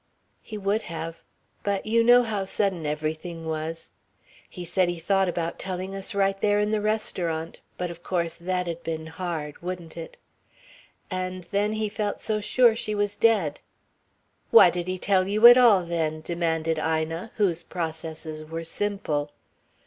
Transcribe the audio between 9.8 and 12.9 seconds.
it? And then he felt so sure